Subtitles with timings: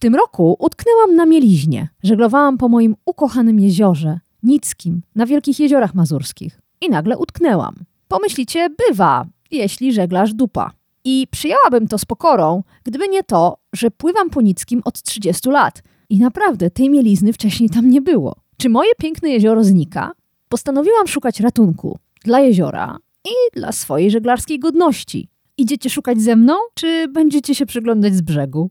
[0.00, 1.88] W tym roku utknęłam na mieliźnie.
[2.02, 6.60] Żeglowałam po moim ukochanym jeziorze, Nickim, na Wielkich Jeziorach Mazurskich.
[6.80, 7.74] I nagle utknęłam.
[8.08, 10.70] Pomyślicie, bywa, jeśli żeglarz dupa.
[11.04, 15.82] I przyjęłabym to z pokorą, gdyby nie to, że pływam po Nickim od 30 lat.
[16.10, 18.36] I naprawdę tej mielizny wcześniej tam nie było.
[18.56, 20.12] Czy moje piękne jezioro znika?
[20.48, 25.28] Postanowiłam szukać ratunku dla jeziora i dla swojej żeglarskiej godności.
[25.56, 28.70] Idziecie szukać ze mną, czy będziecie się przyglądać z brzegu?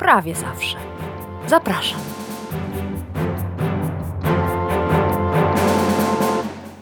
[0.00, 0.76] prawie zawsze.
[1.46, 2.00] Zapraszam.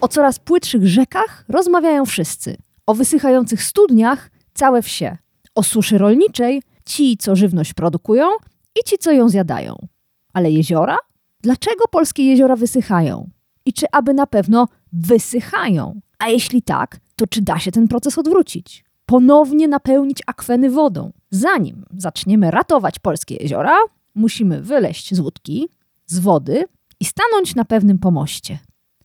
[0.01, 2.57] O coraz płytszych rzekach rozmawiają wszyscy.
[2.87, 5.17] O wysychających studniach całe wsie.
[5.55, 8.27] O suszy rolniczej ci, co żywność produkują
[8.81, 9.89] i ci, co ją zjadają.
[10.33, 10.97] Ale jeziora?
[11.41, 13.31] Dlaczego polskie jeziora wysychają?
[13.67, 16.01] I czy aby na pewno wysychają?
[16.19, 18.88] A jeśli tak, to czy da się ten proces odwrócić?
[19.09, 21.13] Ponownie napełnić akweny wodą.
[21.31, 23.77] Zanim zaczniemy ratować polskie jeziora,
[24.15, 25.69] musimy wyleść z łódki,
[26.07, 26.65] z wody
[27.01, 28.59] i stanąć na pewnym pomoście.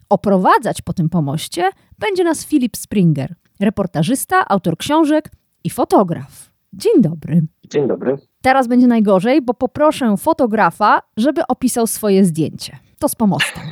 [0.09, 5.31] Oprowadzać po tym pomoście będzie nas Filip Springer, reportażysta, autor książek
[5.63, 6.51] i fotograf.
[6.73, 7.41] Dzień dobry.
[7.69, 8.17] Dzień dobry.
[8.41, 13.63] Teraz będzie najgorzej, bo poproszę fotografa, żeby opisał swoje zdjęcie to z pomostem.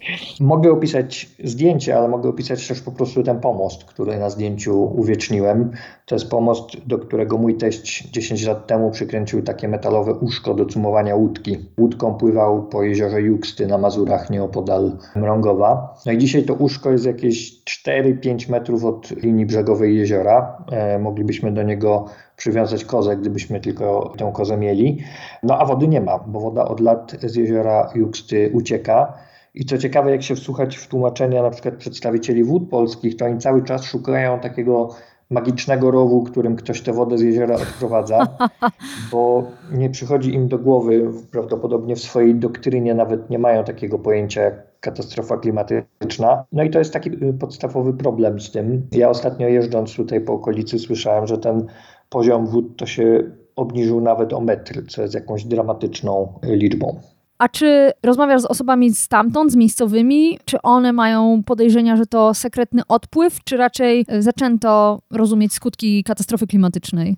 [0.40, 5.70] mogę opisać zdjęcie, ale mogę opisać też po prostu ten pomost, który na zdjęciu uwieczniłem.
[6.06, 10.66] To jest pomost, do którego mój teść 10 lat temu przykręcił takie metalowe uszko do
[10.66, 11.56] cumowania łódki.
[11.78, 15.94] Łódką pływał po jeziorze Juksty na Mazurach nieopodal Mrągowa.
[16.06, 20.64] No i dzisiaj to uszko jest jakieś 4-5 metrów od linii brzegowej jeziora.
[20.70, 22.06] E, moglibyśmy do niego
[22.38, 24.98] przywiązać kozę, gdybyśmy tylko tę kozę mieli.
[25.42, 29.12] No a wody nie ma, bo woda od lat z jeziora Juksty ucieka.
[29.54, 33.38] I co ciekawe, jak się wsłuchać w tłumaczenia na przykład przedstawicieli wód polskich, to oni
[33.38, 34.88] cały czas szukają takiego
[35.30, 38.26] magicznego rowu, którym ktoś tę wodę z jeziora odprowadza,
[39.12, 44.42] bo nie przychodzi im do głowy, prawdopodobnie w swojej doktrynie nawet nie mają takiego pojęcia
[44.42, 46.44] jak katastrofa klimatyczna.
[46.52, 48.88] No i to jest taki y, podstawowy problem z tym.
[48.92, 51.66] Ja ostatnio jeżdżąc tutaj po okolicy słyszałem, że ten
[52.08, 57.00] poziom wód to się obniżył nawet o metr, co jest jakąś dramatyczną liczbą.
[57.38, 60.38] A czy rozmawiasz z osobami stamtąd, z miejscowymi?
[60.44, 67.16] Czy one mają podejrzenia, że to sekretny odpływ, czy raczej zaczęto rozumieć skutki katastrofy klimatycznej?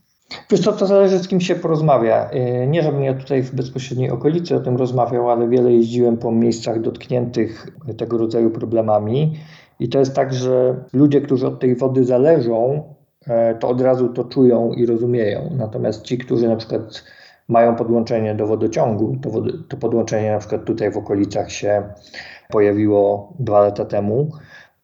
[0.50, 2.30] Wiesz co, to zależy z kim się porozmawia.
[2.30, 6.32] Y, nie, żebym ja tutaj w bezpośredniej okolicy o tym rozmawiał, ale wiele jeździłem po
[6.32, 9.32] miejscach dotkniętych tego rodzaju problemami.
[9.80, 12.82] I to jest tak, że ludzie, którzy od tej wody zależą,
[13.60, 15.50] to od razu to czują i rozumieją.
[15.56, 17.04] Natomiast ci, którzy na przykład
[17.48, 19.30] mają podłączenie do wodociągu, to,
[19.68, 21.82] to podłączenie na przykład tutaj w okolicach się
[22.50, 24.30] pojawiło dwa lata temu,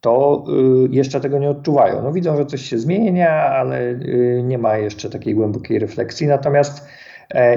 [0.01, 0.45] to
[0.85, 2.03] y, jeszcze tego nie odczuwają.
[2.03, 6.27] No widzą, że coś się zmienia, ale y, nie ma jeszcze takiej głębokiej refleksji.
[6.27, 7.06] Natomiast E,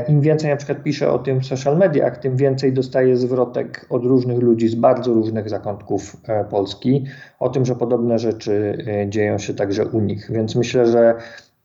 [0.07, 4.05] Im więcej na przykład piszę o tym w social mediach, tym więcej dostaję zwrotek od
[4.05, 7.05] różnych ludzi z bardzo różnych zakątków e, Polski
[7.39, 10.31] o tym, że podobne rzeczy e, dzieją się także u nich.
[10.31, 11.15] Więc myślę, że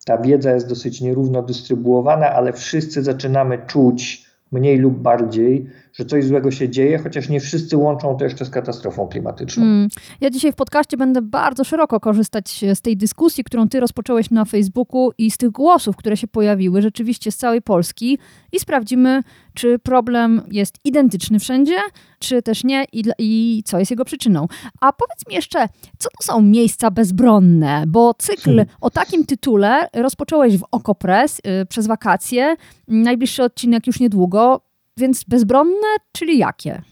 [0.07, 6.25] ta wiedza jest dosyć nierówno dystrybuowana, ale wszyscy zaczynamy czuć mniej lub bardziej, że coś
[6.25, 9.63] złego się dzieje, chociaż nie wszyscy łączą to jeszcze z katastrofą klimatyczną.
[9.63, 9.89] Mm.
[10.21, 14.45] Ja dzisiaj w podcaście będę bardzo szeroko korzystać z tej dyskusji, którą ty rozpocząłeś na
[14.45, 18.19] Facebooku i z tych głosów, które się pojawiły rzeczywiście z całej Polski
[18.53, 19.23] i sprawdzimy,
[19.55, 21.77] czy problem jest identyczny wszędzie,
[22.19, 24.47] czy też nie i, i co jest jego przyczyną.
[24.81, 25.69] A powiedz mi jeszcze,
[25.99, 27.85] co to są miejsca bezbronne?
[27.87, 28.67] Bo cykl hmm.
[28.81, 32.57] o takim tytule rozpocząłeś w Okopres yy, przez wakacje.
[32.89, 34.61] Najbliższy odcinek już niedługo.
[34.99, 36.83] Więc bezbronne, czyli jakie?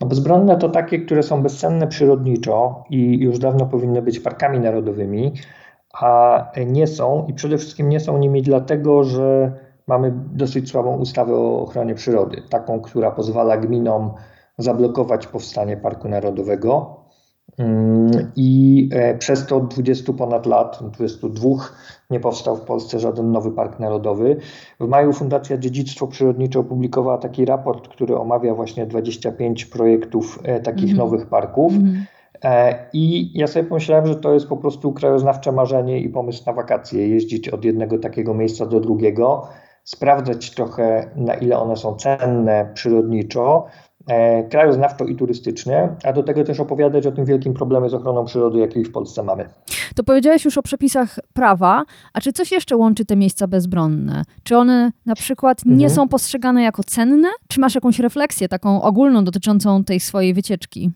[0.00, 5.32] No bezbronne to takie, które są bezcenne przyrodniczo i już dawno powinny być parkami narodowymi,
[5.92, 9.52] a nie są i przede wszystkim nie są nimi dlatego, że
[9.86, 14.14] mamy dosyć słabą ustawę o ochronie przyrody, taką, która pozwala gminom
[14.58, 16.99] zablokować powstanie parku narodowego
[18.36, 21.48] I e, przez to od 20 ponad lat, 22,
[22.10, 24.36] nie powstał w Polsce żaden nowy park narodowy.
[24.80, 30.84] W maju Fundacja Dziedzictwo Przyrodnicze opublikowała taki raport, który omawia właśnie 25 projektów e, takich
[30.84, 30.98] mm -hmm.
[30.98, 31.72] nowych parków.
[31.72, 32.04] Mm -hmm.
[32.92, 37.08] I ja sobie pomyślałem, że to jest po prostu krajoznawcze marzenie i pomysł na wakacje,
[37.08, 39.48] jeździć od jednego takiego miejsca do drugiego,
[39.84, 43.66] sprawdzać trochę, na ile one są cenne przyrodniczo,
[44.50, 48.58] krajoznawczo i turystycznie, a do tego też opowiadać o tym wielkim problemie z ochroną przyrody,
[48.58, 49.48] jaki w Polsce mamy.
[49.94, 54.22] To powiedziałeś już o przepisach prawa, a czy coś jeszcze łączy te miejsca bezbronne?
[54.42, 55.90] Czy one na przykład nie mhm.
[55.90, 57.28] są postrzegane jako cenne?
[57.48, 60.90] Czy masz jakąś refleksję taką ogólną dotyczącą tej swojej wycieczki?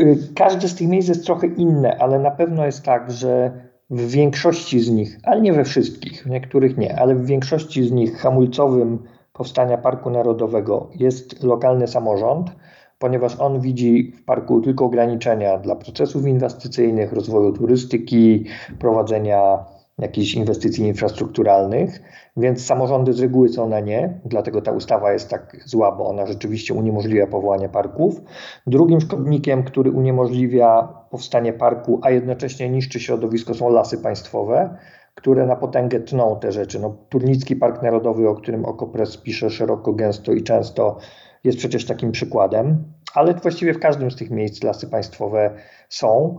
[0.00, 3.52] Y, każde z tych miejsc jest trochę inne, ale na pewno jest tak, że
[3.90, 7.92] w większości z nich, ale nie we wszystkich, w niektórych nie, ale w większości z
[7.92, 8.98] nich hamulcowym
[9.36, 12.50] powstania Parku Narodowego jest lokalny samorząd,
[12.98, 18.44] ponieważ on widzi w parku tylko ograniczenia dla procesów inwestycyjnych, rozwoju turystyki,
[18.78, 19.64] prowadzenia
[19.98, 22.02] jakichś inwestycji infrastrukturalnych,
[22.36, 26.26] więc samorządy z reguły są na nie, dlatego ta ustawa jest tak zła, bo ona
[26.26, 28.20] rzeczywiście uniemożliwia powołanie parków.
[28.66, 34.76] Drugim szkodnikiem, który uniemożliwia powstanie parku, a jednocześnie niszczy środowisko, są lasy państwowe,
[35.16, 36.80] które na potęgę tną te rzeczy.
[36.80, 40.96] No, Turnicki Park Narodowy, o którym Okopres pisze szeroko, gęsto i często,
[41.44, 42.84] jest przecież takim przykładem,
[43.14, 45.50] ale właściwie w każdym z tych miejsc lasy państwowe
[45.88, 46.36] są.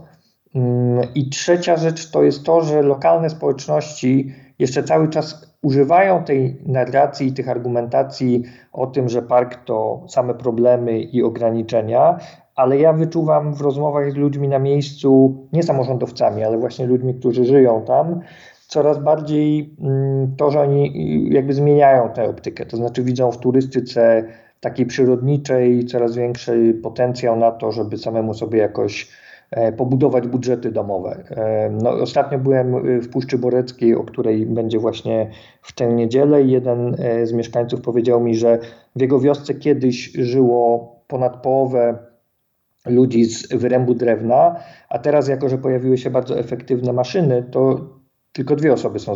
[0.56, 6.62] Mm, I trzecia rzecz to jest to, że lokalne społeczności jeszcze cały czas używają tej
[6.66, 8.44] narracji i tych argumentacji
[8.74, 12.20] o tym, że park to same problemy i ograniczenia,
[12.56, 17.46] ale ja wyczuwam w rozmowach z ludźmi na miejscu, nie samorządowcami, ale właśnie ludźmi, którzy
[17.46, 18.22] żyją tam,
[18.68, 20.94] coraz bardziej mm, to, że oni
[21.31, 22.66] jakby zmieniają tę optykę.
[22.66, 24.24] To znaczy widzą w turystyce
[24.60, 29.08] takiej przyrodniczej coraz większy potencjał na to, żeby samemu sobie jakoś
[29.52, 31.24] E, pobudować budżety domowe.
[31.30, 35.30] E, no, ostatnio byłem e, w Puszczy Boreckiej, o której będzie właśnie
[35.62, 38.60] w tę niedzielę i jeden z mieszkańców powiedział mi, że
[38.96, 41.98] w jego wiosce kiedyś żyło ponad połowę
[42.86, 44.56] ludzi z wyrębu drewna,
[44.90, 47.80] a teraz jako, że pojawiły się bardzo efektywne maszyny, to
[48.32, 49.14] tylko dwie osoby są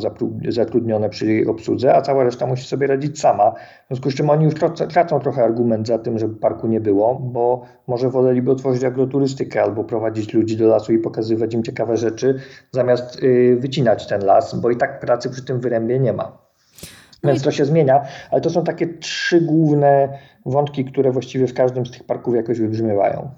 [0.50, 3.52] zatrudnione przy jej obsłudze, a cała reszta musi sobie radzić sama.
[3.52, 4.54] W związku z czym oni już
[4.90, 9.84] tracą trochę argument za tym, żeby parku nie było, bo może woleliby otworzyć agroturystykę albo
[9.84, 12.40] prowadzić ludzi do lasu i pokazywać im ciekawe rzeczy,
[12.72, 16.38] zamiast y, wycinać ten las, bo i tak pracy przy tym wyrębie nie ma.
[17.24, 21.54] No Więc to się zmienia, ale to są takie trzy główne wątki, które właściwie w
[21.54, 23.30] każdym z tych parków jakoś wybrzmiewają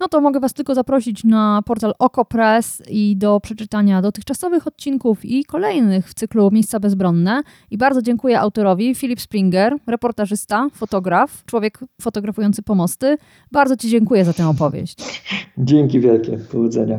[0.00, 5.44] no to mogę Was tylko zaprosić na portal OkoPress i do przeczytania dotychczasowych odcinków i
[5.44, 7.42] kolejnych w cyklu Miejsca Bezbronne.
[7.70, 13.16] I bardzo dziękuję autorowi, Filip Springer, reportażysta, fotograf, człowiek fotografujący pomosty.
[13.52, 15.22] Bardzo Ci dziękuję za tę opowieść.
[15.58, 16.98] Dzięki wielkie, powodzenia.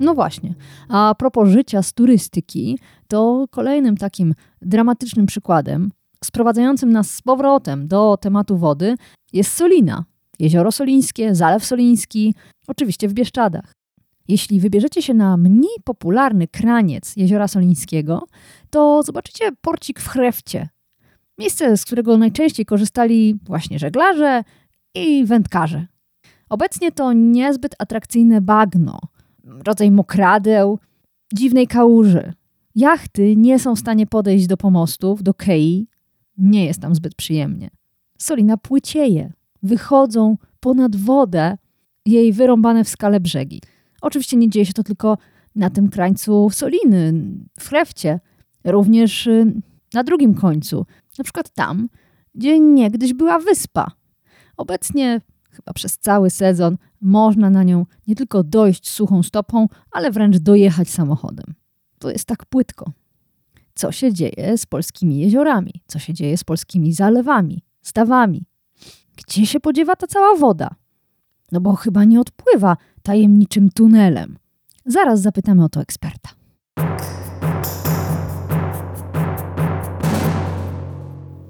[0.00, 0.54] No właśnie.
[0.88, 2.78] A propos życia z turystyki,
[3.08, 5.90] to kolejnym takim dramatycznym przykładem
[6.24, 8.96] sprowadzającym nas z powrotem do tematu wody
[9.32, 10.04] jest Solina.
[10.38, 12.34] Jezioro Solińskie, Zalew Soliński,
[12.66, 13.72] oczywiście w Bieszczadach.
[14.28, 18.26] Jeśli wybierzecie się na mniej popularny kraniec Jeziora Solińskiego,
[18.70, 20.68] to zobaczycie porcik w Chrefcie.
[21.38, 24.44] Miejsce, z którego najczęściej korzystali właśnie żeglarze
[24.94, 25.86] i wędkarze.
[26.48, 29.00] Obecnie to niezbyt atrakcyjne bagno,
[29.44, 30.78] rodzaj mokradeł,
[31.34, 32.32] dziwnej kałuży.
[32.74, 35.86] Jachty nie są w stanie podejść do pomostów, do kei,
[36.38, 37.70] nie jest tam zbyt przyjemnie.
[38.18, 39.32] Solina płycieje,
[39.62, 41.58] wychodzą ponad wodę
[42.06, 43.62] jej wyrąbane w skale brzegi.
[44.00, 45.18] Oczywiście nie dzieje się to tylko
[45.54, 47.12] na tym krańcu Soliny,
[47.60, 48.20] w Chrefcie,
[48.64, 49.52] również y,
[49.94, 50.86] na drugim końcu,
[51.18, 51.88] na przykład tam,
[52.34, 53.90] gdzie niegdyś była wyspa.
[54.56, 55.20] Obecnie,
[55.50, 60.90] chyba przez cały sezon, można na nią nie tylko dojść suchą stopą, ale wręcz dojechać
[60.90, 61.54] samochodem.
[61.98, 62.92] To jest tak płytko
[63.78, 68.46] co się dzieje z polskimi jeziorami, co się dzieje z polskimi zalewami, stawami.
[69.16, 70.70] Gdzie się podziewa ta cała woda?
[71.52, 74.38] No bo chyba nie odpływa tajemniczym tunelem.
[74.86, 76.30] Zaraz zapytamy o to eksperta.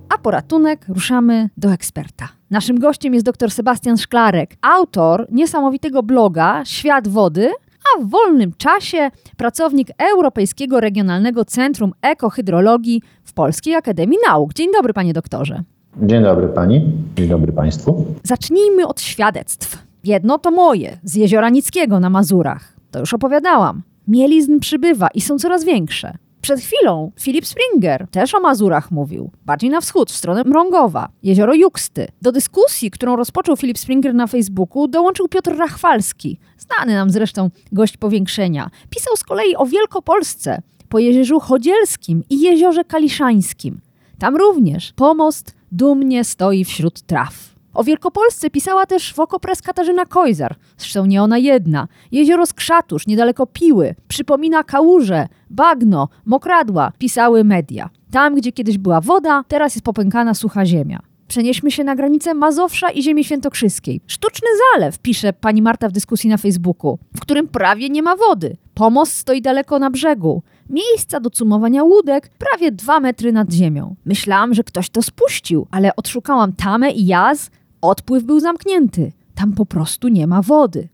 [0.09, 2.29] A po ratunek ruszamy do eksperta.
[2.51, 7.51] Naszym gościem jest dr Sebastian Szklarek, autor niesamowitego bloga Świat Wody,
[7.97, 14.55] a w wolnym czasie pracownik Europejskiego Regionalnego Centrum Ekohydrologii w Polskiej Akademii Nauk.
[14.55, 15.63] Dzień dobry, panie doktorze.
[16.03, 18.05] Dzień dobry pani, dzień dobry państwu.
[18.23, 19.79] Zacznijmy od świadectw.
[20.05, 22.73] Jedno to moje, z Jeziora Nickiego na Mazurach.
[22.91, 23.83] To już opowiadałam.
[24.09, 26.19] Mielizn przybywa i są coraz większe.
[26.41, 31.55] Przed chwilą Filip Springer też o Mazurach mówił, bardziej na wschód, w stronę Mrągowa, jezioro
[31.55, 32.09] Juksty.
[32.23, 37.97] Do dyskusji, którą rozpoczął Filip Springer na Facebooku, dołączył Piotr Rachwalski, znany nam zresztą gość
[37.97, 38.71] powiększenia.
[38.91, 43.81] Pisał z kolei o Wielkopolsce, po Jeziorzu Chodzielskim i Jeziorze Kaliszańskim.
[44.19, 47.58] Tam również pomost dumnie stoi wśród traw.
[47.75, 51.89] O Wielkopolsce pisała też Wokopres Katarzyna Kojzar, zresztą nie ona jedna.
[52.13, 57.91] Jezioro Skrzatusz, niedaleko Piły, przypomina kałuże, bagno, mokradła, pisały media.
[58.11, 61.01] Tam, gdzie kiedyś była woda, teraz jest popękana sucha ziemia.
[61.29, 64.01] Przenieśmy się na granicę Mazowsza i ziemi świętokrzyskiej.
[64.07, 68.57] Sztuczny zalew, pisze pani Marta w dyskusji na Facebooku, w którym prawie nie ma wody.
[68.75, 70.43] Pomost stoi daleko na brzegu.
[70.71, 73.97] Miejsca do cumowania łódek prawie dwa metry nad ziemią.
[74.05, 77.51] Myślałam, że ktoś to spuścił, ale odszukałam tamę i jaz.
[77.81, 79.13] Odpływ był zamknięty.
[79.35, 80.89] Tam po prostu nie ma wody.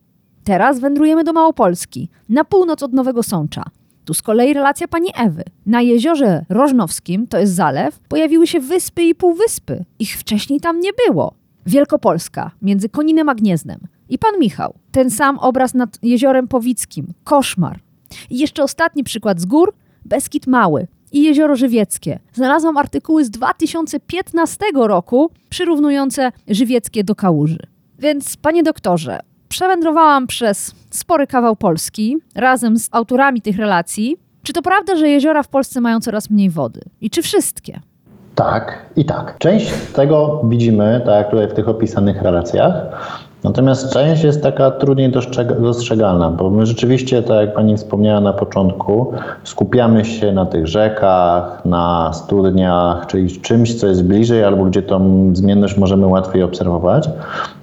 [0.44, 3.64] Teraz wędrujemy do Małopolski, na północ od Nowego Sącza.
[4.04, 5.44] Tu z kolei relacja pani Ewy.
[5.66, 9.84] Na jeziorze Rożnowskim, to jest zalew, pojawiły się wyspy i półwyspy.
[9.98, 11.34] Ich wcześniej tam nie było.
[11.66, 13.80] Wielkopolska, między Koninem a Gnieznem.
[14.08, 14.74] I pan Michał.
[14.92, 17.14] Ten sam obraz nad jeziorem Powickim.
[17.24, 17.80] Koszmar.
[18.30, 19.74] I jeszcze ostatni przykład z gór.
[20.04, 22.18] Beskid Mały i Jezioro Żywieckie.
[22.32, 27.58] Znalazłam artykuły z 2015 roku przyrównujące Żywieckie do Kałuży.
[27.98, 34.16] Więc, panie doktorze, przewędrowałam przez spory kawał Polski razem z autorami tych relacji.
[34.42, 36.80] Czy to prawda, że jeziora w Polsce mają coraz mniej wody?
[37.00, 37.80] I czy wszystkie?
[38.34, 39.38] Tak i tak.
[39.38, 42.74] Część tego widzimy, tak jak tutaj w tych opisanych relacjach.
[43.44, 45.12] Natomiast część jest taka trudniej
[45.60, 49.12] dostrzegalna, bo my rzeczywiście, tak jak Pani wspomniała na początku,
[49.44, 55.30] skupiamy się na tych rzekach, na studniach, czyli czymś, co jest bliżej albo gdzie tą
[55.32, 57.10] zmienność możemy łatwiej obserwować.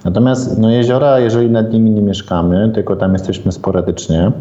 [0.04, 4.32] Natomiast no, jeziora, jeżeli nad nimi nie mieszkamy, tylko tam jesteśmy sporadycznie,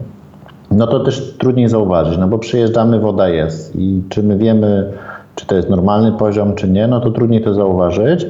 [0.71, 4.91] no to też trudniej zauważyć, no bo przyjeżdżamy, woda jest i czy my wiemy,
[5.35, 8.25] czy to jest normalny poziom, czy nie, no to trudniej to zauważyć.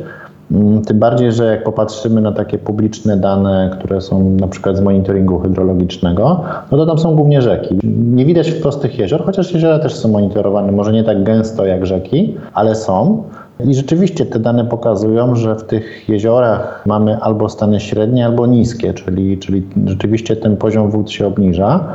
[0.51, 4.81] Mm, tym bardziej, że jak popatrzymy na takie publiczne dane, które są na przykład z
[4.81, 6.41] monitoringu hydrologicznego,
[6.71, 7.79] no to tam są głównie rzeki.
[8.13, 11.85] Nie widać wprost tych jezior, chociaż jeziora też są monitorowane, może nie tak gęsto jak
[11.85, 13.23] rzeki, ale są.
[13.65, 18.93] I rzeczywiście te dane pokazują, że w tych jeziorach mamy albo stany średnie, albo niskie,
[18.93, 21.87] czyli, czyli rzeczywiście ten poziom wód się obniża.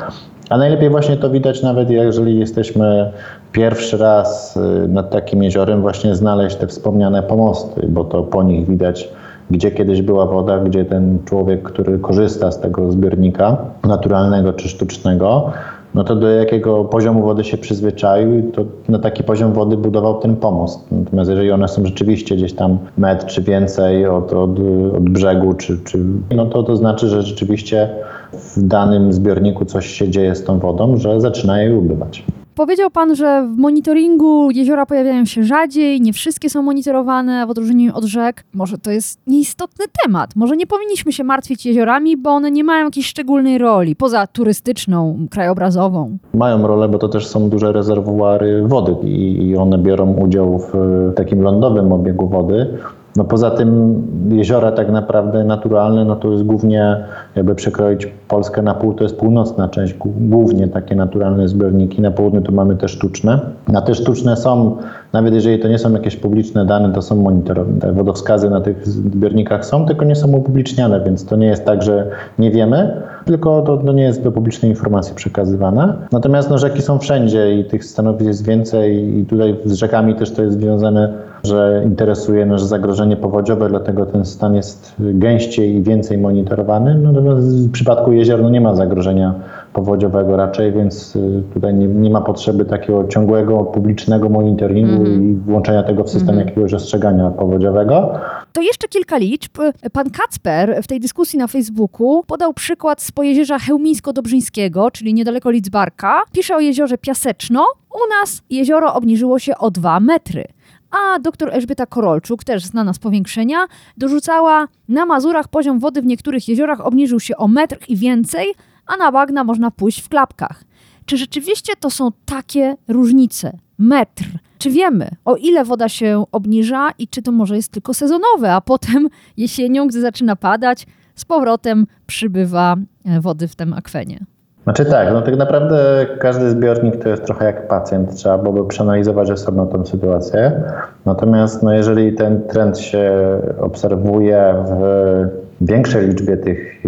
[0.51, 3.13] A najlepiej właśnie to widać nawet jeżeli jesteśmy
[3.53, 8.67] pierwszy raz y, nad takim jeziorem, właśnie znaleźć te wspomniane pomosty, bo to po nich
[8.69, 9.09] widać,
[9.51, 15.53] gdzie kiedyś była woda, gdzie ten człowiek, który korzysta z tego zbiornika naturalnego czy sztucznego,
[15.95, 20.37] no to do jakiego poziomu wody się przyzwyczaił, to na taki poziom wody budował ten
[20.37, 20.87] pomost.
[20.93, 24.51] Natomiast jeżeli one są rzeczywiście gdzieś tam metr czy więcej od, od,
[24.97, 25.99] od brzegu, czy, czy,
[26.35, 27.89] no to to znaczy, że rzeczywiście
[28.33, 32.25] w danym zbiorniku coś się dzieje z tą wodą, że zaczyna jej ubywać.
[32.55, 37.95] Powiedział Pan, że w monitoringu jeziora pojawiają się rzadziej, nie wszystkie są monitorowane w odróżnieniu
[37.95, 38.45] od rzek.
[38.55, 40.37] Może to jest nieistotny temat.
[40.37, 45.27] Może nie powinniśmy się martwić jeziorami, bo one nie mają jakiejś szczególnej roli, poza turystyczną,
[45.31, 46.19] krajobrazową.
[46.35, 50.73] Mają rolę, bo to też są duże rezerwuary wody i one biorą udział w
[51.17, 52.79] takim lądowym obiegu wody.
[53.17, 57.05] No poza tym jeziora tak naprawdę naturalne, no to jest głównie,
[57.37, 62.03] jakby przekroić Polskę na pół, to jest północna część, głównie takie naturalne zbiorniki.
[62.03, 63.41] Na południu to mamy te sztuczne.
[63.69, 64.77] Na te sztuczne są,
[65.13, 67.81] nawet jeżeli to nie są jakieś publiczne dane, to są monitorowane.
[67.81, 71.83] Te wodowskazy na tych zbiornikach są, tylko nie są upubliczniane, więc to nie jest tak,
[71.83, 75.95] że nie wiemy, tylko to, to nie jest do publicznej informacji przekazywane.
[76.13, 80.31] Natomiast no, rzeki są wszędzie i tych stanowisk jest więcej i tutaj z rzekami też
[80.31, 86.19] to jest związane że interesuje nas zagrożenie powodziowe, dlatego ten stan jest gęściej i więcej
[86.19, 86.95] monitorowany.
[86.95, 89.35] Natomiast w przypadku jezior no nie ma zagrożenia
[89.77, 95.35] powodziowego raczej, więc y, tutaj nie, nie ma potrzeby takiego ciągłego, publicznego monitoringu mm i
[95.35, 98.13] włączenia tego w system mm jakiegoś ostrzegania powodziowego.
[98.53, 99.59] To jeszcze kilka liczb.
[99.93, 106.23] Pan Kacper w tej dyskusji na Facebooku podał przykład z pojezierza Chełmińsko-Dobrzyńskiego, czyli niedaleko Lidzbarka.
[106.33, 107.65] Pisze o jeziorze Piaseczno.
[107.91, 110.45] U nas jezioro obniżyło się o 2 metry
[110.91, 113.67] a dr Elżbieta Korolczuk, też znana z powiększenia,
[113.97, 118.47] dorzucała, na Mazurach poziom wody w niektórych jeziorach obniżył się o metr i więcej,
[118.87, 120.65] a na bagna można pójść w klapkach.
[121.07, 123.59] Czy rzeczywiście to są takie różnice?
[123.79, 124.25] Metr.
[124.59, 128.61] Czy wiemy, o ile woda się obniża i czy to może jest tylko sezonowe, a
[128.61, 134.19] potem jesienią, gdy zaczyna padać, z powrotem przybywa e, wody w tym akwenie?
[134.65, 139.31] Znaczy tak, no tak naprawdę każdy zbiornik to jest trochę jak pacjent, trzeba byłoby przeanalizować
[139.31, 140.63] osobno tę sytuację.
[141.05, 143.13] Natomiast no jeżeli ten trend się
[143.61, 146.85] obserwuje w większej liczbie tych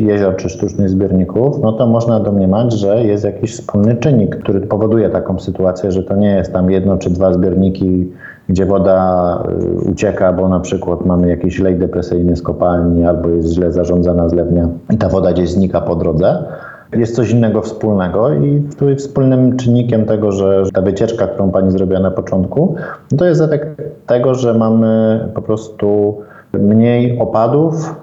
[0.00, 5.10] jezior czy sztucznych zbiorników, no to można domniemać, że jest jakiś wspólny czynnik, który powoduje
[5.10, 8.12] taką sytuację, że to nie jest tam jedno czy dwa zbiorniki,
[8.48, 9.42] gdzie woda
[9.86, 14.28] y, ucieka, bo na przykład mamy jakiś lej depresyjny z kopalni albo jest źle zarządzana
[14.28, 16.44] zlewnia i ta woda gdzieś znika po drodze.
[16.92, 22.00] Jest coś innego wspólnego i tutaj wspólnym czynnikiem tego, że ta wycieczka, którą pani zrobiła
[22.00, 22.74] na początku,
[23.18, 26.18] to jest efekt tego, że mamy po prostu
[26.52, 27.94] mniej opadów,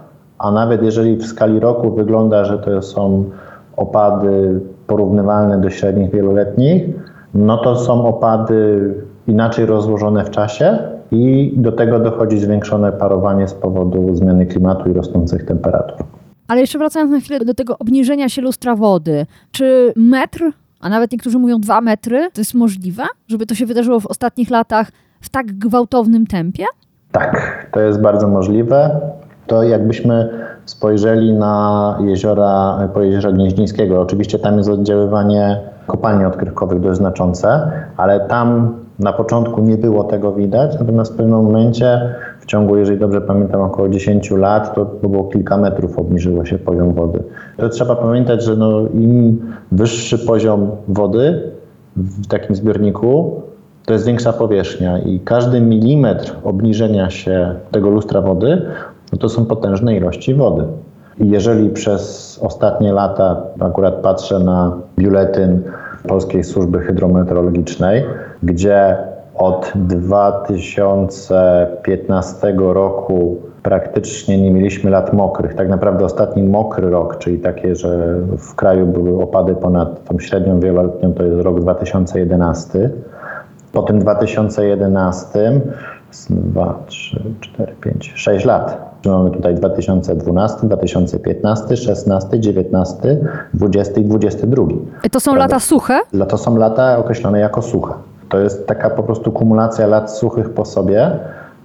[0.44, 3.30] a nawet jeżeli w skali roku wygląda, że to są
[3.78, 6.84] opady porównywalne do średnich wieloletnich,
[7.34, 8.94] no to są opady
[9.28, 10.78] inaczej rozłożone w czasie
[11.12, 15.98] i do tego dochodzi zwiększone parowanie z powodu zmiany klimatu i rosnących temperatur.
[16.48, 21.12] Ale jeszcze wracając na chwilę do tego obniżenia się lustra wody, czy metr, a nawet
[21.12, 25.30] niektórzy mówią dwa metry, to jest możliwe, żeby to się wydarzyło w ostatnich latach w
[25.30, 26.64] tak gwałtownym tempie?
[27.12, 29.02] Tak, to jest bardzo możliwe.
[29.54, 30.30] To jakbyśmy
[30.66, 38.20] spojrzeli na jeziora, po jeziora Gnieźnieńskiego, oczywiście tam jest oddziaływanie kopalni odkrywkowych dość znaczące, ale
[38.20, 43.22] tam na początku nie było tego widać, natomiast w pewnym momencie w ciągu, jeżeli dobrze
[43.22, 47.24] pamiętam, około 10 lat, to było kilka metrów obniżyło się poziom wody.
[47.58, 49.42] To trzeba pamiętać, że no, im
[49.72, 51.52] wyższy poziom wody
[51.96, 53.42] w takim zbiorniku,
[53.86, 58.62] to jest większa powierzchnia i każdy milimetr obniżenia się tego lustra wody,
[59.14, 60.64] no to są potężne ilości wody.
[61.20, 65.62] Jeżeli przez ostatnie lata, akurat patrzę na biuletyn
[66.08, 68.04] Polskiej Służby Hydrometeorologicznej,
[68.44, 68.98] gdzie
[69.36, 75.54] od 2015 roku praktycznie nie mieliśmy lat mokrych.
[75.54, 80.60] Tak naprawdę ostatni mokry rok, czyli takie, że w kraju były opady ponad tą średnią
[80.60, 82.90] wieloletnią, to jest rok 2011.
[83.72, 85.62] Po tym 2011
[86.30, 88.93] 2, 3, 4, 5, 6 lat.
[89.06, 93.18] Mamy tutaj 2012, 2015, 16, 19,
[93.54, 94.64] 20 i 22.
[95.12, 96.00] To są lata suche?
[96.28, 97.94] To są lata określone jako suche.
[98.30, 101.12] To jest taka po prostu kumulacja lat suchych po sobie,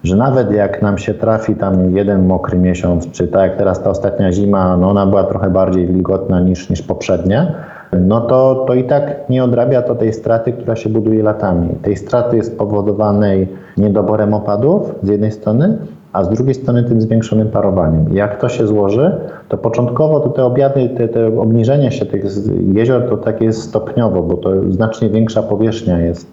[0.04, 3.90] że nawet jak nam się trafi tam jeden mokry miesiąc, czy tak jak teraz ta
[3.90, 7.54] ostatnia zima, no ona była trochę bardziej wilgotna niż, niż poprzednie,
[7.92, 11.68] no to, to i tak nie odrabia to tej straty, która się buduje latami.
[11.82, 15.78] Tej straty jest spowodowanej niedoborem opadów z jednej strony,
[16.12, 18.12] a z drugiej strony tym zwiększonym parowaniem.
[18.12, 19.12] I jak to się złoży,
[19.48, 22.24] to początkowo to te objawy, te, te obniżenie się tych
[22.72, 26.26] jezior to tak jest stopniowo, bo to znacznie większa powierzchnia jest,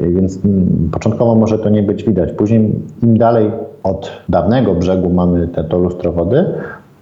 [0.00, 2.32] więc mm, początkowo może to nie być widać.
[2.32, 3.50] Później im dalej
[3.82, 6.44] od dawnego brzegu mamy te, to lustro wody,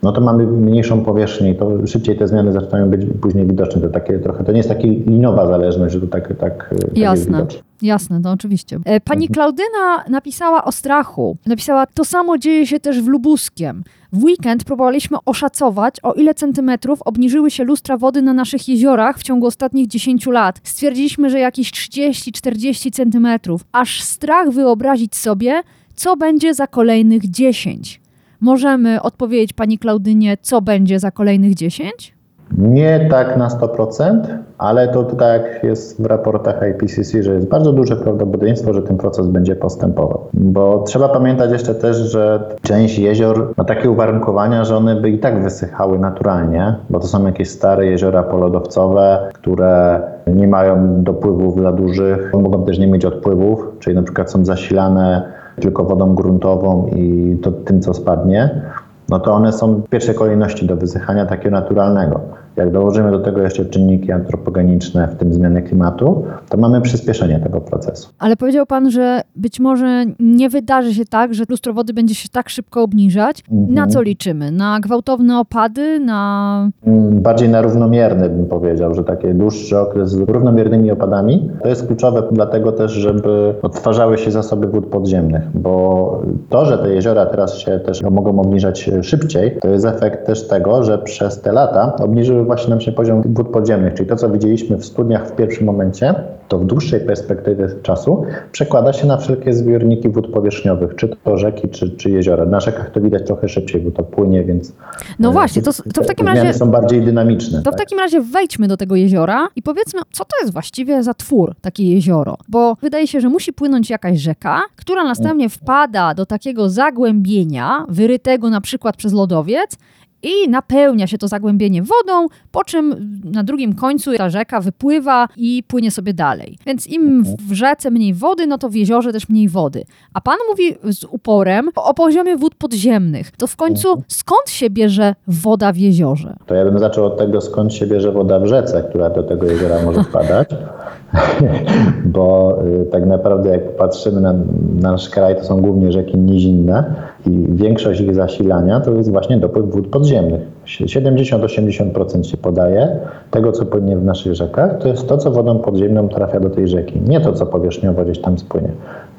[0.07, 3.83] no to mamy mniejszą powierzchnię i to szybciej te zmiany zaczynają być później widoczne.
[3.83, 7.47] To, takie trochę, to nie jest taka linowa zależność, że to tak, tak, tak Jasne.
[7.83, 8.79] Jasne, no oczywiście.
[8.85, 9.35] E, pani mhm.
[9.35, 11.37] Klaudyna napisała o strachu.
[11.47, 13.85] Napisała, to samo dzieje się też w Lubuskiem.
[14.13, 19.23] W weekend próbowaliśmy oszacować, o ile centymetrów obniżyły się lustra wody na naszych jeziorach w
[19.23, 20.61] ciągu ostatnich 10 lat.
[20.63, 23.65] Stwierdziliśmy, że jakieś 30-40 centymetrów.
[23.73, 25.63] Aż strach wyobrazić sobie,
[25.95, 28.06] co będzie za kolejnych 10
[28.41, 32.17] możemy odpowiedzieć Pani Klaudynie, co będzie za kolejnych 10?
[32.59, 34.21] Nie tak na 100%,
[34.59, 39.27] ale to tak jest w raportach IPCC, że jest bardzo duże prawdopodobieństwo, że ten proces
[39.27, 40.21] będzie postępował.
[40.35, 45.19] Bo trzeba pamiętać jeszcze też, że część jezior ma takie uwarunkowania, że one by i
[45.19, 51.73] tak wysychały naturalnie, bo to są jakieś stare jeziora polodowcowe, które nie mają dopływów za
[51.73, 57.37] dużych, mogą też nie mieć odpływów, czyli na przykład są zasilane tylko wodą gruntową i
[57.43, 58.63] to tym, co spadnie,
[59.09, 62.21] no to one są w pierwszej kolejności do wysychania takiego naturalnego.
[62.57, 67.61] Jak dołożymy do tego jeszcze czynniki antropogeniczne, w tym zmiany klimatu, to mamy przyspieszenie tego
[67.61, 68.09] procesu.
[68.19, 72.29] Ale powiedział Pan, że być może nie wydarzy się tak, że lustro wody będzie się
[72.29, 73.43] tak szybko obniżać.
[73.53, 73.75] Mhm.
[73.75, 74.51] Na co liczymy?
[74.53, 76.01] Na gwałtowne opady?
[76.01, 76.71] Na...
[76.87, 81.51] Mm, bardziej na równomierny bym powiedział, że takie dłuższy okres z równomiernymi opadami.
[81.63, 86.95] To jest kluczowe dlatego też, żeby odtwarzały się zasoby wód podziemnych, bo to, że te
[86.95, 91.53] jeziora teraz się też mogą obniżać szybciej, to jest efekt też tego, że przez te
[91.53, 95.33] lata obniżyły właśnie nam się poziom wód podziemnych, czyli to, co widzieliśmy w studniach w
[95.33, 96.15] pierwszym momencie,
[96.49, 101.69] to w dłuższej perspektywie czasu przekłada się na wszelkie zbiorniki wód powierzchniowych, czy to rzeki,
[101.69, 102.47] czy, czy jeziora.
[102.47, 104.73] Na rzekach to widać trochę szybciej, bo to płynie, więc.
[105.19, 106.55] No właśnie, to, to w takim razie.
[106.55, 107.59] są bardziej dynamiczne.
[107.59, 107.75] To tak.
[107.75, 111.55] w takim razie wejdźmy do tego jeziora i powiedzmy, co to jest właściwie za twór,
[111.61, 112.37] takie jezioro.
[112.49, 118.51] Bo wydaje się, że musi płynąć jakaś rzeka, która następnie wpada do takiego zagłębienia, wyrytego
[118.51, 119.79] na przykład przez lodowiec,
[120.27, 125.63] i napełnia się to zagłębienie wodą, po czym na drugim końcu ta rzeka wypływa i
[125.69, 126.59] płynie sobie dalej.
[126.67, 129.85] Więc im w rzece mniej wody, no to w jeziorze też mniej wody.
[130.15, 133.31] A pan mówi z uporem o poziomie wód podziemnych.
[133.31, 136.37] To w końcu skąd się bierze woda w jeziorze?
[136.47, 139.47] To ja bym zaczął od tego, skąd się bierze woda w rzece, która do tego
[139.47, 140.49] jeziora może wpadać.
[142.05, 144.35] bo y, tak naprawdę jak patrzymy na
[144.81, 146.95] nasz kraj, to są głównie rzeki nizinne
[147.27, 150.41] i większość ich zasilania to jest właśnie dopływ wód podziemnych.
[150.67, 152.99] 70-80% się podaje
[153.31, 156.69] tego, co płynie w naszych rzekach, to jest to, co wodą podziemną trafia do tej
[156.69, 158.69] rzeki, nie to, co powierzchniowo gdzieś tam spłynie.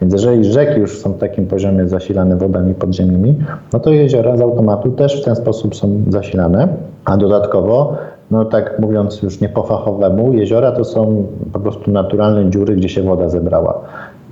[0.01, 3.35] Więc jeżeli rzeki już są w takim poziomie zasilane wodami podziemnymi,
[3.73, 6.67] no to jeziora z automatu też w ten sposób są zasilane,
[7.05, 7.97] a dodatkowo
[8.31, 12.89] no tak mówiąc już nie po fachowemu, jeziora to są po prostu naturalne dziury, gdzie
[12.89, 13.81] się woda zebrała.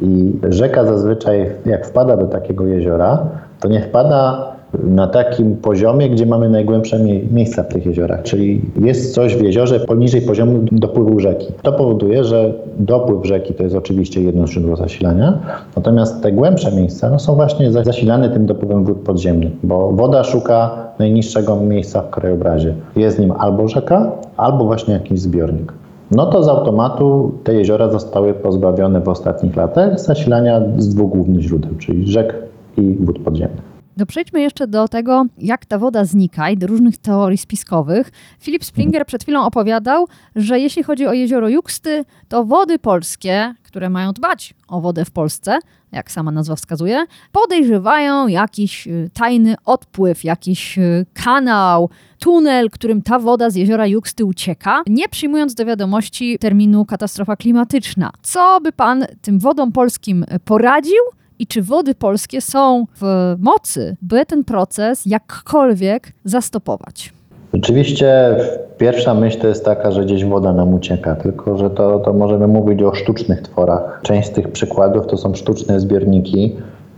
[0.01, 3.27] I rzeka zazwyczaj, jak wpada do takiego jeziora,
[3.65, 4.47] to nie wpada
[4.83, 6.99] na takim poziomie, gdzie mamy najgłębsze
[7.31, 11.47] miejsca w tych jeziorach, czyli jest coś w jeziorze poniżej poziomu dopływu rzeki.
[11.61, 15.39] To powoduje, że dopływ rzeki to jest oczywiście jedno źródło zasilania,
[15.75, 20.71] natomiast te głębsze miejsca no, są właśnie zasilane tym dopływem wód podziemnych, bo woda szuka
[20.99, 22.73] najniższego miejsca w krajobrazie.
[22.95, 25.73] Jest nim albo rzeka, albo właśnie jakiś zbiornik.
[26.11, 31.41] No to z automatu te jeziora zostały pozbawione w ostatnich latach zasilania z dwóch głównych
[31.41, 32.45] źródeł, czyli rzek
[32.77, 33.75] i wód podziemnych.
[33.97, 38.11] No przejdźmy jeszcze do tego, jak ta woda znika i do różnych teorii spiskowych.
[38.39, 43.89] Filip Springer przed chwilą opowiadał, że jeśli chodzi o jezioro Juksty, to wody polskie, które
[43.89, 45.59] mają dbać o wodę w Polsce,
[45.91, 53.19] jak sama nazwa wskazuje, podejrzewają jakiś y, tajny odpływ, jakiś y, kanał, tunel, którym ta
[53.19, 58.11] woda z jeziora Juksty ucieka, nie przyjmując do wiadomości terminu katastrofa klimatyczna.
[58.21, 61.01] Co by pan tym wodom polskim poradził?
[61.39, 67.13] I czy wody polskie są w mocy, by ten proces jakkolwiek zastopować?
[67.53, 68.35] Rzeczywiście
[68.77, 72.47] pierwsza myśl to jest taka, że gdzieś woda nam ucieka, tylko że to, to możemy
[72.47, 73.99] mówić o sztucznych tworach.
[74.03, 76.55] Część z tych przykładów to są sztuczne zbiorniki.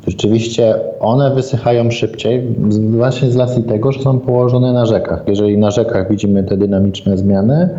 [0.08, 2.56] Rzeczywiście one wysychają szybciej,
[2.89, 5.23] właśnie z racji tego, że są położone na rzekach.
[5.28, 7.69] Jeżeli na rzekach widzimy te dynamiczne zmiany,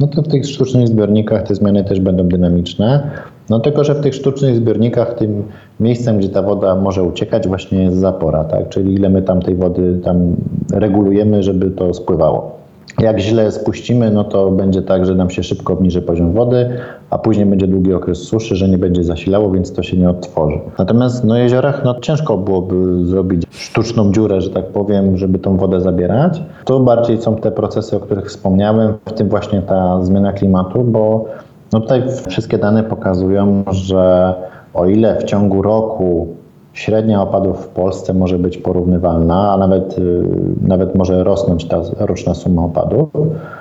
[0.00, 3.10] no to w tych sztucznych zbiornikach te zmiany też będą dynamiczne.
[3.50, 5.42] No tylko, że w tych sztucznych zbiornikach tym
[5.80, 8.68] miejscem, gdzie ta woda może uciekać właśnie jest zapora, tak?
[8.68, 10.36] Czyli ile my tam tej wody tam
[10.72, 12.58] regulujemy, żeby to spływało.
[12.98, 16.68] Jak źle spuścimy, no to będzie tak, że nam się szybko obniży poziom wody,
[17.10, 20.58] a później będzie długi okres suszy, że nie będzie zasilało, więc to się nie odtworzy.
[20.78, 25.56] Natomiast no, w jeziorach no, ciężko byłoby zrobić sztuczną dziurę, że tak powiem, żeby tą
[25.56, 26.42] wodę zabierać.
[26.64, 31.24] To bardziej są te procesy, o których wspomniałem, w tym właśnie ta zmiana klimatu, bo
[31.72, 34.34] no tutaj wszystkie dane pokazują, że
[34.74, 36.28] o ile w ciągu roku
[36.72, 40.22] średnia opadów w Polsce może być porównywalna, a nawet, y,
[40.62, 43.08] nawet może rosnąć ta roczna suma opadów,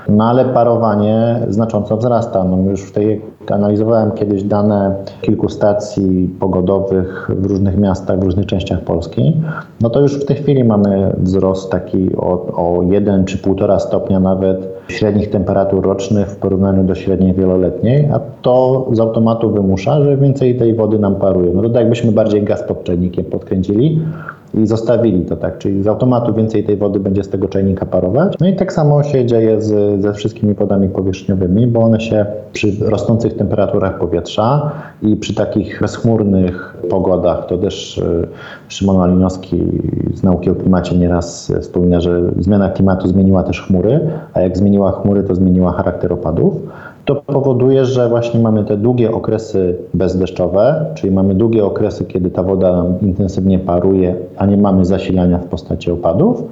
[0.10, 2.43] no ale parowanie znacząco wzrasta.
[2.43, 8.82] No już tej analizowałem kiedyś dane kilku stacji pogodowych w różnych miastach, w różnych częściach
[8.82, 9.38] Polski.
[9.82, 14.20] No to już w tej chwili mamy wzrost taki o, o 1 czy 1,5 stopnia
[14.20, 20.17] nawet średnich temperatur rocznych w porównaniu do średniej wieloletniej, a to z automatu wymusza, że
[20.17, 21.52] więcej tej wody nam paruje.
[21.54, 24.02] No to tak jakbyśmy bardziej gaz pod czajnikiem podkręcili
[24.54, 28.34] i zostawili to tak, czyli z automatu więcej tej wody będzie z tego czajnika parować.
[28.40, 32.90] No i tak samo się dzieje z, ze wszystkimi wodami powierzchniowymi, bo one się przy
[32.90, 38.28] rosnących temperaturach powietrza i przy takich bezchmurnych pogodach, to też y,
[38.68, 39.64] Szymon Malinowski
[40.14, 44.00] z nauki o klimacie nieraz wspomina, że zmiana klimatu zmieniła też chmury,
[44.34, 46.54] a jak zmieniła chmury, to zmieniła charakter opadów.
[47.08, 52.43] To powoduje, że właśnie mamy te długie okresy bezdeszczowe, czyli mamy długie okresy, kiedy ta
[52.43, 56.43] woda intensywnie paruje, a nie mamy zasilania w postaci opadów.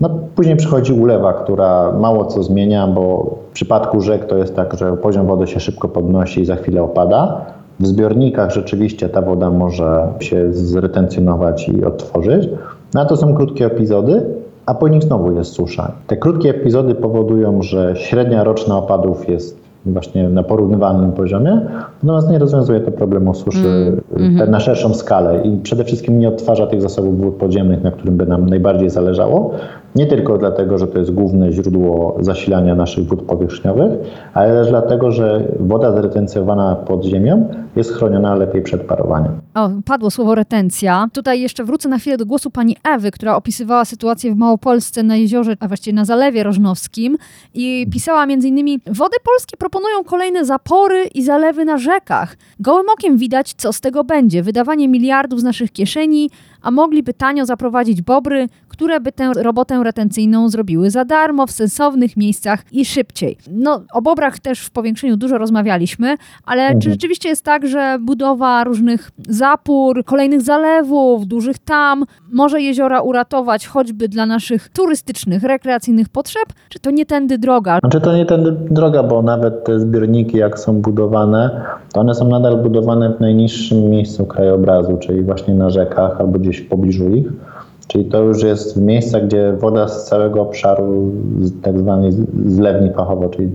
[0.00, 4.78] No, później przychodzi ulewa, która mało co zmienia, bo w przypadku rzek to jest tak,
[4.78, 7.40] że poziom wody się szybko podnosi i za chwilę opada.
[7.80, 12.48] W zbiornikach rzeczywiście ta woda może się zretencjonować i odtworzyć,
[12.94, 14.22] no a to są krótkie epizody,
[14.66, 15.92] a po nich znowu jest susza.
[16.06, 21.60] Te krótkie epizody powodują, że średnia roczna opadów jest właśnie na porównywalnym poziomie,
[22.02, 26.66] natomiast nie rozwiązuje to problemu suszy mm, na szerszą skalę i przede wszystkim nie odtwarza
[26.66, 29.50] tych zasobów wód podziemnych, na którym by nam najbardziej zależało.
[29.96, 33.90] Nie tylko dlatego, że to jest główne źródło zasilania naszych wód powierzchniowych,
[34.34, 39.32] ale też dlatego, że woda zretencjonowana pod ziemią jest chroniona lepiej przed parowaniem.
[39.54, 41.08] O, padło słowo retencja.
[41.12, 45.16] Tutaj jeszcze wrócę na chwilę do głosu pani Ewy, która opisywała sytuację w Małopolsce na
[45.16, 47.16] jeziorze, a właściwie na Zalewie Rożnowskim
[47.54, 52.36] i pisała między innymi Wody polskie proponują kolejne zapory i zalewy na rzekach.
[52.60, 54.42] Gołym okiem widać, co z tego będzie.
[54.42, 56.30] Wydawanie miliardów z naszych kieszeni,
[56.62, 62.16] a mogliby tanio zaprowadzić bobry, które by tę robotę retencyjną zrobiły za darmo, w sensownych
[62.16, 63.36] miejscach i szybciej.
[63.50, 66.80] No, o bobrach też w powiększeniu dużo rozmawialiśmy, ale mhm.
[66.80, 73.66] czy rzeczywiście jest tak, że budowa różnych zapór, kolejnych zalewów, dużych tam może jeziora uratować
[73.66, 76.44] choćby dla naszych turystycznych, rekreacyjnych potrzeb?
[76.68, 77.78] Czy to nie tędy droga?
[77.80, 82.28] Znaczy to nie tędy droga, bo nawet te zbiorniki, jak są budowane, to one są
[82.28, 87.32] nadal budowane w najniższym miejscu krajobrazu, czyli właśnie na rzekach albo gdzieś w pobliżu ich.
[87.90, 91.12] Czyli to już jest w miejscach, gdzie woda z całego obszaru,
[91.62, 92.12] tak zwanej
[92.46, 93.48] zlewni fachowo, czyli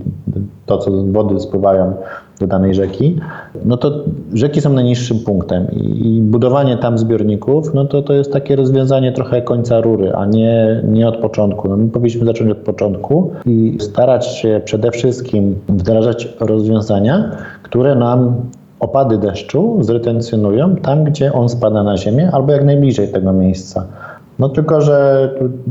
[0.66, 1.92] to, co z wody spływają
[2.40, 3.16] do danej rzeki,
[3.64, 4.04] no to
[4.34, 9.12] rzeki są najniższym punktem i, i, budowanie tam zbiorników, no to to jest takie rozwiązanie
[9.12, 11.68] trochę końca rury, a nie, nie od początku.
[11.68, 17.30] No my powinniśmy zacząć od początku i starać się przede wszystkim wdrażać rozwiązania,
[17.62, 18.34] które nam
[18.80, 23.84] opady deszczu zretencjonują tam, gdzie on spada na ziemię albo jak najbliżej tego miejsca.
[24.38, 25.30] No tylko, że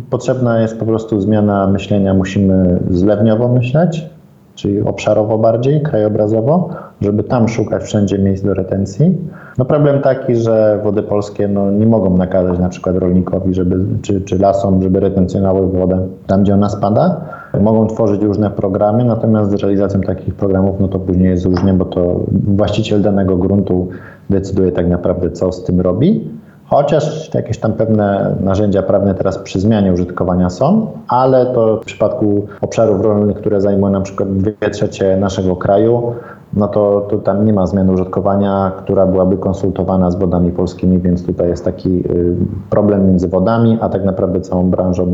[0.09, 2.13] potrzebna jest po prostu zmiana myślenia.
[2.13, 4.09] Musimy zlewniowo myśleć,
[4.55, 6.69] czyli obszarowo bardziej, krajobrazowo,
[7.01, 9.17] żeby tam szukać wszędzie miejsc do retencji.
[9.57, 14.21] No problem taki, że wody polskie no, nie mogą nakazać na przykład rolnikowi żeby, czy,
[14.21, 17.21] czy lasom, żeby retencjonowały wodę tam, gdzie ona spada.
[17.61, 21.85] Mogą tworzyć różne programy, natomiast z realizacją takich programów no to później jest różnie, bo
[21.85, 23.87] to właściciel danego gruntu
[24.29, 26.29] decyduje tak naprawdę, co z tym robi.
[26.67, 32.47] Chociaż jakieś tam pewne narzędzia prawne teraz przy zmianie użytkowania są, ale to w przypadku
[32.61, 36.13] obszarów rolnych, które zajmują na przykład dwie trzecie naszego kraju,
[36.53, 41.25] no to, to tam nie ma zmiany użytkowania, która byłaby konsultowana z wodami polskimi, więc
[41.25, 42.35] tutaj jest taki y,
[42.69, 45.07] problem między wodami, a tak naprawdę całą branżą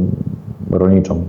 [0.72, 1.22] rolniczą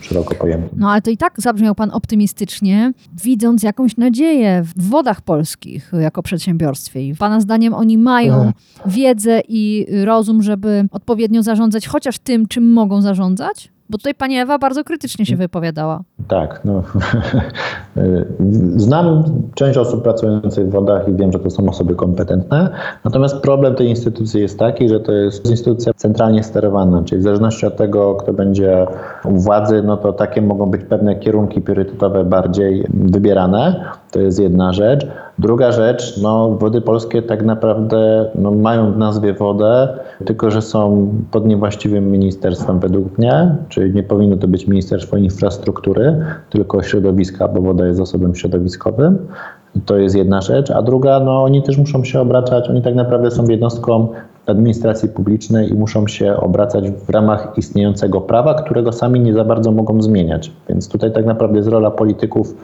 [0.00, 0.68] szeroko pojętą.
[0.76, 6.22] No ale to i tak zabrzmiał Pan optymistycznie, widząc jakąś nadzieję w wodach polskich jako
[6.22, 7.06] przedsiębiorstwie.
[7.06, 8.52] I Pana zdaniem oni mają
[8.86, 13.70] wiedzę i rozum, żeby odpowiednio zarządzać chociaż tym, czym mogą zarządzać?
[13.90, 16.02] Bo tutaj pani Ewa bardzo krytycznie się wypowiadała.
[16.28, 16.82] Tak, no.
[18.76, 19.24] Znam
[19.54, 22.68] część osób pracujących w wodach i wiem, że to są osoby kompetentne.
[23.04, 27.66] Natomiast problem tej instytucji jest taki, że to jest instytucja centralnie sterowana, czyli w zależności
[27.66, 28.86] od tego, kto będzie
[29.24, 33.84] u władzy, no to takie mogą być pewne kierunki priorytetowe bardziej wybierane.
[34.10, 35.06] To jest jedna rzecz.
[35.38, 39.88] Druga rzecz, no wody polskie tak naprawdę no, mają w nazwie wodę,
[40.24, 46.24] tylko że są pod niewłaściwym ministerstwem według mnie, czyli nie powinno to być Ministerstwo Infrastruktury,
[46.50, 49.18] tylko środowiska, bo woda jest zasobem środowiskowym.
[49.86, 50.70] To jest jedna rzecz.
[50.70, 54.08] A druga, no oni też muszą się obracać, oni tak naprawdę są jednostką
[54.46, 59.72] administracji publicznej i muszą się obracać w ramach istniejącego prawa, którego sami nie za bardzo
[59.72, 60.52] mogą zmieniać.
[60.68, 62.54] Więc tutaj tak naprawdę jest rola polityków,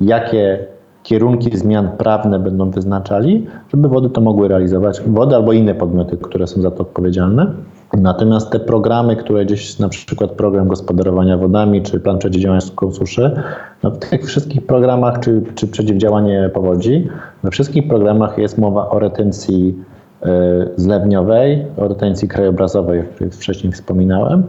[0.00, 0.73] jakie
[1.04, 6.46] kierunki zmian prawne będą wyznaczali, żeby wody to mogły realizować, wody albo inne podmioty, które
[6.46, 7.52] są za to odpowiedzialne.
[7.92, 12.60] Natomiast te programy, które gdzieś, na przykład program gospodarowania wodami, czy plan przeciwdziałania
[12.92, 13.30] suszy,
[13.82, 17.08] no w tych wszystkich programach, czy, czy przeciwdziałanie powodzi,
[17.42, 19.74] we wszystkich programach jest mowa o retencji
[20.22, 20.28] y,
[20.76, 24.42] zlewniowej, o retencji krajobrazowej, o której wcześniej wspominałem.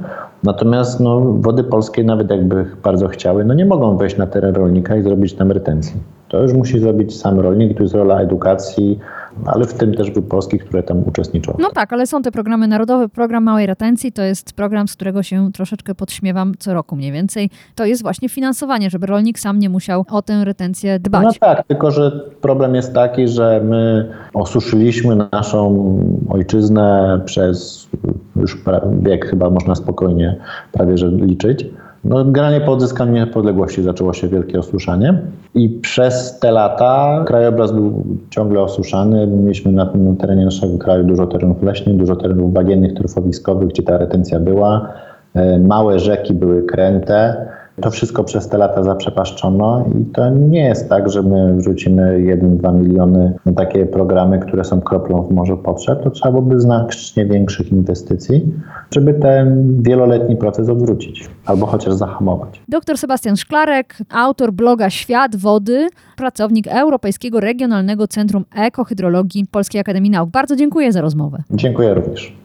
[0.44, 4.96] Natomiast no, wody polskie, nawet jakby bardzo chciały, no nie mogą wejść na teren rolnika
[4.96, 6.15] i zrobić tam retencji.
[6.28, 9.00] To już musi zrobić sam rolnik, to jest rola edukacji,
[9.46, 11.58] ale w tym też grup polskich, które tam uczestniczą.
[11.60, 13.10] No tak, ale są te programy narodowe.
[13.10, 17.50] Program małej retencji to jest program, z którego się troszeczkę podśmiewam co roku mniej więcej.
[17.76, 21.24] To jest właśnie finansowanie, żeby rolnik sam nie musiał o tę retencję dbać.
[21.24, 25.98] No tak, tylko że problem jest taki, że my osuszyliśmy naszą
[26.30, 27.88] ojczyznę przez
[28.36, 28.64] już
[29.00, 30.36] wiek chyba można spokojnie
[30.72, 31.66] prawie że liczyć.
[32.04, 35.22] No, generalnie po odzyskaniu niepodległości zaczęło się wielkie osuszanie
[35.56, 39.28] i przez te lata krajobraz był ciągle osuszany.
[39.28, 43.98] Mieliśmy na, na terenie naszego kraju dużo terenów leśnych, dużo terenów bagiennych, trufowiskowych, gdzie ta
[43.98, 44.90] retencja była.
[45.34, 47.46] E, małe rzeki były kręte.
[47.82, 52.80] To wszystko przez te lata zaprzepaszczono i to nie jest tak, że my wrzucimy 1-2
[52.80, 56.04] miliony na takie programy, które są kroplą w morzu potrzeb.
[56.04, 58.54] To trzeba byłoby znacznie większych inwestycji,
[58.92, 62.62] żeby ten wieloletni proces odwrócić albo chociaż zahamować.
[62.68, 70.30] Doktor Sebastian Szklarek, autor bloga Świat Wody, pracownik Europejskiego Regionalnego Centrum Ekohydrologii Polskiej Akademii Nauk.
[70.30, 71.44] Bardzo dziękuję za rozmowę.
[71.52, 72.45] Dziękuję również.